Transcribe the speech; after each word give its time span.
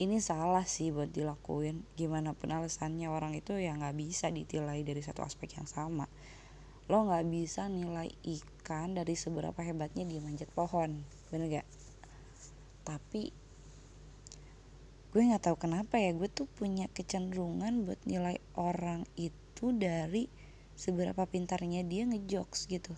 ini 0.00 0.16
salah 0.18 0.64
sih 0.64 0.90
buat 0.90 1.12
dilakuin. 1.12 1.84
Gimana 1.94 2.32
pun 2.32 2.50
alasannya 2.50 3.12
orang 3.12 3.36
itu 3.36 3.54
ya 3.60 3.76
nggak 3.76 3.96
bisa 4.00 4.32
ditilai 4.32 4.80
dari 4.80 5.04
satu 5.04 5.20
aspek 5.20 5.60
yang 5.60 5.68
sama. 5.68 6.08
Lo 6.88 7.04
nggak 7.04 7.28
bisa 7.28 7.68
nilai 7.68 8.08
ikan 8.24 8.96
dari 8.96 9.14
seberapa 9.14 9.60
hebatnya 9.60 10.08
dia 10.08 10.18
manjat 10.24 10.50
pohon 10.50 11.20
bener 11.30 11.62
gak 11.62 11.68
tapi 12.82 13.30
gue 15.10 15.22
nggak 15.22 15.46
tahu 15.46 15.56
kenapa 15.58 15.98
ya 15.98 16.10
gue 16.14 16.26
tuh 16.30 16.46
punya 16.46 16.86
kecenderungan 16.90 17.86
buat 17.86 17.98
nilai 18.06 18.42
orang 18.58 19.06
itu 19.18 19.74
dari 19.74 20.30
seberapa 20.74 21.26
pintarnya 21.26 21.82
dia 21.82 22.06
ngejokes 22.06 22.70
gitu. 22.70 22.94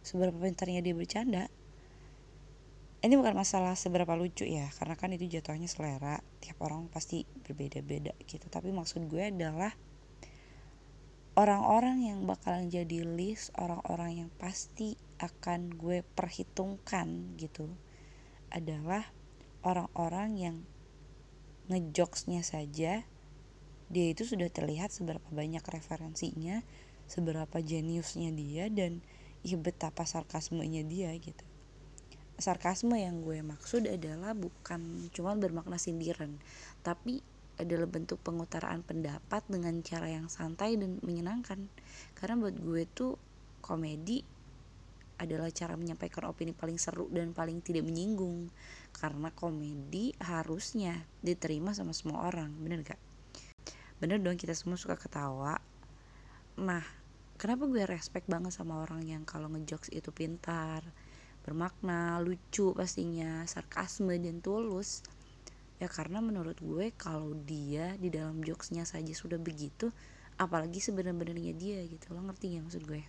Seberapa 0.00 0.36
pintarnya 0.36 0.80
dia 0.80 0.96
bercanda 0.96 1.52
ini 3.02 3.18
bukan 3.18 3.34
masalah 3.34 3.74
seberapa 3.74 4.14
lucu 4.14 4.46
ya 4.46 4.70
karena 4.78 4.94
kan 4.94 5.10
itu 5.10 5.26
jatuhnya 5.26 5.66
selera. 5.66 6.22
Tiap 6.38 6.62
orang 6.62 6.86
pasti 6.86 7.26
berbeda-beda 7.42 8.14
gitu. 8.30 8.46
Tapi 8.46 8.70
maksud 8.70 9.10
gue 9.10 9.26
adalah 9.26 9.74
orang-orang 11.32 12.12
yang 12.12 12.18
bakalan 12.28 12.68
jadi 12.68 13.08
list 13.08 13.56
orang-orang 13.56 14.26
yang 14.26 14.30
pasti 14.36 15.00
akan 15.16 15.72
gue 15.80 16.04
perhitungkan 16.12 17.38
gitu 17.40 17.72
adalah 18.52 19.08
orang-orang 19.64 20.30
yang 20.36 20.56
ngejokesnya 21.72 22.44
saja 22.44 23.00
dia 23.88 24.06
itu 24.12 24.28
sudah 24.28 24.52
terlihat 24.52 24.92
seberapa 24.92 25.24
banyak 25.32 25.64
referensinya 25.64 26.60
seberapa 27.08 27.64
jeniusnya 27.64 28.28
dia 28.36 28.68
dan 28.68 29.00
ya 29.40 29.56
betapa 29.56 30.04
sarkasmenya 30.04 30.84
dia 30.84 31.16
gitu 31.16 31.44
sarkasme 32.40 32.96
yang 33.00 33.20
gue 33.20 33.40
maksud 33.44 33.88
adalah 33.88 34.32
bukan 34.32 35.08
cuma 35.12 35.36
bermakna 35.36 35.76
sindiran 35.76 36.36
tapi 36.80 37.20
adalah 37.60 37.86
bentuk 37.86 38.22
pengutaraan 38.24 38.80
pendapat 38.80 39.44
dengan 39.50 39.84
cara 39.84 40.08
yang 40.08 40.26
santai 40.32 40.80
dan 40.80 41.02
menyenangkan. 41.04 41.68
Karena 42.16 42.34
buat 42.40 42.56
gue 42.56 42.82
tuh 42.88 43.14
komedi 43.60 44.24
adalah 45.20 45.52
cara 45.54 45.78
menyampaikan 45.78 46.26
opini 46.26 46.50
paling 46.50 46.80
seru 46.80 47.06
dan 47.12 47.36
paling 47.36 47.60
tidak 47.60 47.84
menyinggung. 47.84 48.48
Karena 48.90 49.28
komedi 49.30 50.16
harusnya 50.18 51.04
diterima 51.20 51.76
sama 51.76 51.92
semua 51.92 52.26
orang 52.26 52.52
bener 52.58 52.82
gak 52.82 53.00
bener 54.02 54.18
dong 54.18 54.34
kita 54.34 54.56
semua 54.56 54.74
suka 54.74 54.98
ketawa. 54.98 55.62
Nah 56.58 56.82
kenapa 57.38 57.70
gue 57.70 57.86
respect 57.86 58.26
banget 58.26 58.50
sama 58.50 58.82
orang 58.82 59.06
yang 59.06 59.22
kalau 59.22 59.46
ngejokes 59.46 59.94
itu 59.94 60.10
pintar 60.10 60.82
bermakna, 61.42 62.22
lucu 62.22 62.74
pastinya, 62.74 63.42
sarkasme 63.44 64.14
dan 64.18 64.38
tulus. 64.38 65.02
Ya 65.82 65.90
karena 65.90 66.22
menurut 66.22 66.62
gue 66.62 66.94
kalau 66.94 67.34
dia 67.34 67.98
di 67.98 68.10
dalam 68.10 68.42
jokesnya 68.42 68.86
saja 68.86 69.10
sudah 69.10 69.38
begitu, 69.42 69.90
apalagi 70.38 70.78
sebenarnya 70.78 71.52
dia 71.54 71.82
gitu. 71.86 72.14
Lo 72.14 72.22
ngerti 72.22 72.58
gak 72.58 72.64
maksud 72.70 72.84
gue? 72.86 73.02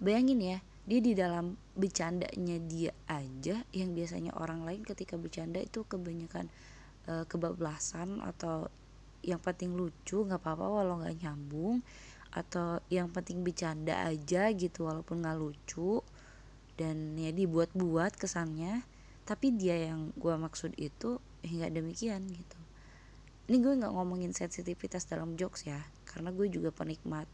Bayangin 0.00 0.40
ya, 0.40 0.58
dia 0.84 1.00
di 1.00 1.12
dalam 1.16 1.56
bercandanya 1.72 2.60
dia 2.60 2.92
aja 3.08 3.64
yang 3.72 3.96
biasanya 3.96 4.36
orang 4.36 4.68
lain 4.68 4.84
ketika 4.84 5.16
bercanda 5.16 5.56
itu 5.56 5.80
kebanyakan 5.88 6.52
e, 7.08 7.24
kebablasan 7.24 8.20
atau 8.20 8.68
yang 9.24 9.40
penting 9.40 9.72
lucu 9.72 10.20
nggak 10.20 10.44
apa-apa 10.44 10.66
walau 10.68 11.00
nggak 11.00 11.24
nyambung 11.24 11.80
atau 12.36 12.84
yang 12.92 13.08
penting 13.08 13.40
bercanda 13.40 14.04
aja 14.04 14.52
gitu 14.52 14.84
walaupun 14.84 15.24
nggak 15.24 15.40
lucu 15.40 16.04
dan 16.74 17.14
ya 17.14 17.30
dibuat-buat 17.30 18.18
kesannya 18.18 18.82
tapi 19.24 19.56
dia 19.56 19.88
yang 19.88 20.12
gue 20.20 20.34
maksud 20.36 20.76
itu 20.76 21.16
hingga 21.40 21.72
ya 21.72 21.74
demikian 21.80 22.28
gitu. 22.28 22.60
Ini 23.48 23.56
gue 23.60 23.72
nggak 23.80 23.92
ngomongin 23.92 24.32
sensitivitas 24.32 25.08
dalam 25.08 25.36
jokes 25.36 25.64
ya 25.64 25.80
karena 26.08 26.32
gue 26.32 26.48
juga 26.48 26.72
penikmat 26.72 27.28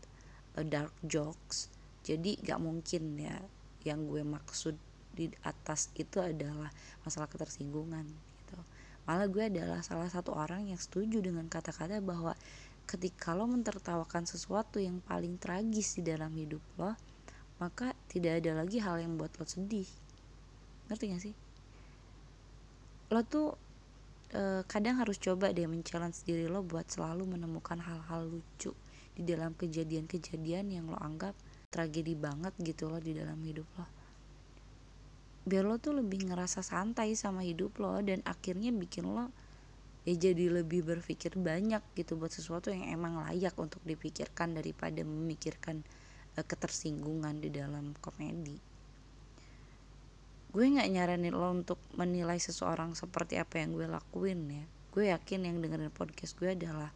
uh, 0.59 0.67
dark 0.67 0.95
jokes. 1.03 1.71
Jadi 2.01 2.41
gak 2.41 2.59
mungkin 2.65 3.21
ya 3.21 3.37
yang 3.85 4.09
gue 4.09 4.25
maksud 4.25 4.75
di 5.13 5.29
atas 5.45 5.93
itu 5.99 6.23
adalah 6.23 6.73
masalah 7.05 7.29
ketersinggungan 7.29 8.07
gitu. 8.09 8.59
Malah 9.05 9.29
gue 9.29 9.45
adalah 9.51 9.81
salah 9.85 10.09
satu 10.09 10.33
orang 10.33 10.71
yang 10.71 10.81
setuju 10.81 11.21
dengan 11.21 11.47
kata-kata 11.51 12.01
bahwa 12.01 12.33
ketika 12.87 13.35
lo 13.39 13.47
mentertawakan 13.47 14.27
sesuatu 14.27 14.83
yang 14.83 14.99
paling 15.05 15.39
tragis 15.39 15.99
di 15.99 16.03
dalam 16.03 16.35
hidup 16.35 16.63
lo 16.79 16.95
maka 17.61 17.93
tidak 18.09 18.41
ada 18.41 18.65
lagi 18.65 18.81
hal 18.81 18.97
yang 18.99 19.21
buat 19.21 19.31
lo 19.37 19.45
sedih. 19.45 19.87
Ngerti 20.89 21.05
gak 21.13 21.23
sih? 21.23 21.35
Lo 23.13 23.21
tuh 23.23 23.55
e, 24.33 24.65
kadang 24.65 24.97
harus 24.99 25.21
coba 25.21 25.53
deh 25.53 25.69
men-challenge 25.69 26.25
lo 26.49 26.65
buat 26.65 26.89
selalu 26.89 27.37
menemukan 27.37 27.79
hal-hal 27.79 28.27
lucu 28.33 28.73
di 29.13 29.23
dalam 29.29 29.53
kejadian-kejadian 29.53 30.73
yang 30.73 30.89
lo 30.89 30.97
anggap 30.97 31.37
tragedi 31.69 32.17
banget 32.17 32.57
gitu 32.65 32.89
lo 32.89 32.97
di 32.97 33.13
dalam 33.13 33.37
hidup 33.45 33.69
lo. 33.77 33.87
Biar 35.45 35.69
lo 35.69 35.77
tuh 35.77 36.01
lebih 36.01 36.33
ngerasa 36.33 36.65
santai 36.65 37.13
sama 37.13 37.45
hidup 37.45 37.77
lo 37.77 38.01
dan 38.01 38.25
akhirnya 38.25 38.73
bikin 38.73 39.05
lo 39.05 39.29
ya 40.09 40.17
jadi 40.17 40.65
lebih 40.65 40.89
berpikir 40.89 41.37
banyak 41.37 41.85
gitu 41.93 42.17
buat 42.17 42.33
sesuatu 42.33 42.73
yang 42.73 42.89
emang 42.89 43.21
layak 43.21 43.53
untuk 43.61 43.85
dipikirkan 43.85 44.57
daripada 44.57 45.05
memikirkan 45.05 45.85
ketersinggungan 46.45 47.41
di 47.41 47.49
dalam 47.53 47.97
komedi. 47.99 48.57
Gue 50.51 50.67
nggak 50.67 50.91
nyaranin 50.91 51.31
lo 51.31 51.47
untuk 51.55 51.79
menilai 51.95 52.43
seseorang 52.43 52.99
seperti 52.99 53.39
apa 53.39 53.63
yang 53.63 53.77
gue 53.79 53.87
lakuin 53.87 54.41
ya. 54.51 54.65
Gue 54.91 55.15
yakin 55.15 55.47
yang 55.47 55.63
dengerin 55.63 55.95
podcast 55.95 56.35
gue 56.35 56.51
adalah 56.51 56.91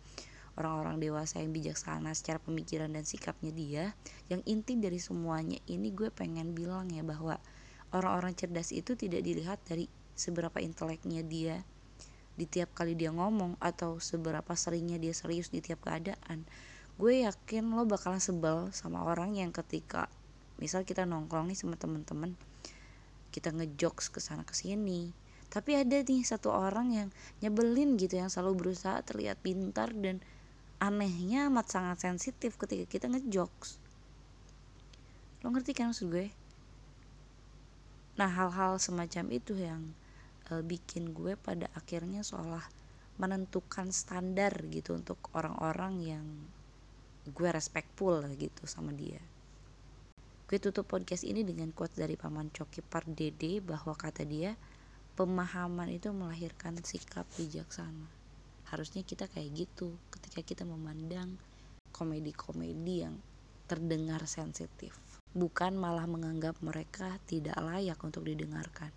orang-orang 0.58 0.98
dewasa 0.98 1.38
yang 1.38 1.54
bijaksana 1.54 2.10
secara 2.18 2.42
pemikiran 2.42 2.90
dan 2.90 3.06
sikapnya 3.06 3.54
dia. 3.54 3.84
Yang 4.26 4.42
inti 4.50 4.74
dari 4.74 4.98
semuanya 4.98 5.62
ini 5.70 5.94
gue 5.94 6.10
pengen 6.10 6.50
bilang 6.58 6.90
ya 6.90 7.06
bahwa 7.06 7.38
orang-orang 7.94 8.34
cerdas 8.34 8.74
itu 8.74 8.98
tidak 8.98 9.22
dilihat 9.22 9.62
dari 9.62 9.86
seberapa 10.18 10.58
inteleknya 10.58 11.22
dia 11.22 11.62
di 12.34 12.50
tiap 12.50 12.74
kali 12.74 12.98
dia 12.98 13.14
ngomong 13.14 13.54
atau 13.62 14.02
seberapa 14.02 14.58
seringnya 14.58 14.98
dia 14.98 15.14
serius 15.14 15.54
di 15.54 15.62
tiap 15.62 15.86
keadaan 15.86 16.42
gue 16.98 17.26
yakin 17.26 17.74
lo 17.74 17.82
bakalan 17.86 18.22
sebel 18.22 18.70
sama 18.70 19.02
orang 19.02 19.34
yang 19.34 19.50
ketika 19.50 20.06
misal 20.62 20.86
kita 20.86 21.02
nongkrong 21.02 21.50
nih 21.50 21.58
sama 21.58 21.74
temen-temen 21.74 22.38
kita 23.34 23.50
ngejokes 23.50 24.14
ke 24.14 24.22
sana 24.22 24.46
ke 24.46 24.54
sini 24.54 25.10
tapi 25.54 25.78
ada 25.78 26.02
nih 26.02 26.26
satu 26.26 26.50
orang 26.50 26.90
yang 26.90 27.08
nyebelin 27.38 27.94
gitu 27.94 28.18
yang 28.18 28.26
selalu 28.26 28.66
berusaha 28.66 28.98
terlihat 29.06 29.38
pintar 29.38 29.94
dan 29.94 30.18
anehnya 30.82 31.46
amat 31.46 31.70
sangat 31.70 32.02
sensitif 32.02 32.58
ketika 32.58 32.84
kita 32.90 33.06
ngejokes. 33.06 33.78
Lo 35.46 35.54
ngerti 35.54 35.70
kan 35.70 35.94
maksud 35.94 36.10
gue? 36.10 36.34
Nah 38.18 38.30
hal-hal 38.34 38.82
semacam 38.82 39.24
itu 39.30 39.54
yang 39.54 39.94
uh, 40.50 40.58
bikin 40.66 41.14
gue 41.14 41.38
pada 41.38 41.70
akhirnya 41.78 42.26
seolah 42.26 42.66
menentukan 43.22 43.94
standar 43.94 44.50
gitu 44.74 44.98
untuk 44.98 45.22
orang-orang 45.38 45.94
yang 46.02 46.26
gue 47.28 47.48
respectful 47.48 48.20
gitu 48.36 48.68
sama 48.68 48.92
dia. 48.92 49.20
Gue 50.44 50.60
tutup 50.60 50.84
podcast 50.84 51.24
ini 51.24 51.40
dengan 51.40 51.72
quotes 51.72 51.96
dari 51.96 52.20
paman 52.20 52.52
Coki 52.52 52.84
Pardede 52.84 53.64
bahwa 53.64 53.96
kata 53.96 54.28
dia 54.28 54.52
pemahaman 55.16 55.88
itu 55.88 56.12
melahirkan 56.12 56.76
sikap 56.84 57.24
bijaksana. 57.40 58.08
Harusnya 58.68 59.00
kita 59.04 59.28
kayak 59.30 59.52
gitu 59.56 59.96
ketika 60.12 60.40
kita 60.44 60.62
memandang 60.68 61.36
komedi-komedi 61.94 63.06
yang 63.06 63.16
terdengar 63.64 64.20
sensitif 64.28 64.92
bukan 65.34 65.74
malah 65.74 66.06
menganggap 66.06 66.54
mereka 66.62 67.18
tidak 67.26 67.58
layak 67.58 67.98
untuk 68.06 68.22
didengarkan 68.22 68.92